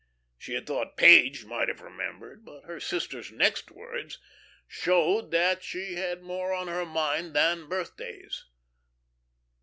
[0.39, 4.17] She had thought Page might have remembered, but her sister's next words
[4.67, 8.45] showed that she had more on her mind than birthdays.